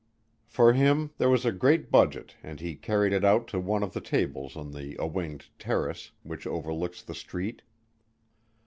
[0.47, 3.93] For him there was a great budget and he carried it out to one of
[3.93, 7.61] the tables on the awninged terrace which overlooks the street.